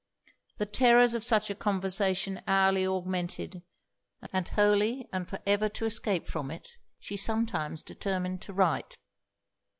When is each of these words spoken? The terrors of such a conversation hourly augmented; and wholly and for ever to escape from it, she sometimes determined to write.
The 0.57 0.65
terrors 0.65 1.13
of 1.13 1.23
such 1.23 1.51
a 1.51 1.53
conversation 1.55 2.41
hourly 2.47 2.87
augmented; 2.87 3.61
and 4.33 4.47
wholly 4.47 5.07
and 5.13 5.27
for 5.27 5.37
ever 5.45 5.69
to 5.69 5.85
escape 5.85 6.25
from 6.25 6.49
it, 6.49 6.67
she 6.97 7.15
sometimes 7.15 7.83
determined 7.83 8.41
to 8.41 8.53
write. 8.53 8.97